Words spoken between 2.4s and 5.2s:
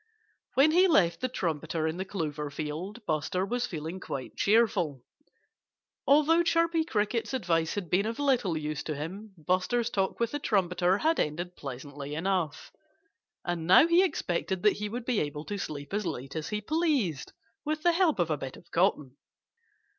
field, Buster was feeling quite cheerful.